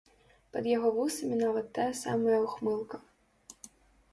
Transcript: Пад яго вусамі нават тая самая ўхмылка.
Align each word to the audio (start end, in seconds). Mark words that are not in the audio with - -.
Пад 0.55 0.69
яго 0.69 0.89
вусамі 0.95 1.37
нават 1.43 1.67
тая 1.75 1.87
самая 2.03 2.39
ўхмылка. 2.47 2.97